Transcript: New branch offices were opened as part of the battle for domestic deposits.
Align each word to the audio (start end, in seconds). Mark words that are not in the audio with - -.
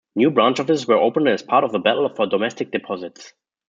New 0.15 0.31
branch 0.31 0.59
offices 0.59 0.87
were 0.87 0.95
opened 0.97 1.27
as 1.27 1.43
part 1.43 1.63
of 1.63 1.71
the 1.71 1.77
battle 1.77 2.09
for 2.09 2.25
domestic 2.25 2.71
deposits. 2.71 3.33